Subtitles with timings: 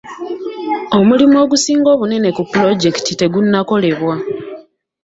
[0.97, 4.15] Omulimu ogusinga obunene ku pulojekiti tegunnakolebwa..